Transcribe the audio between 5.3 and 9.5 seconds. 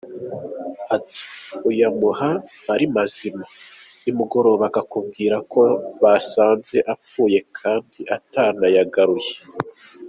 ko basanze apfuye, kandi atanayagaruye.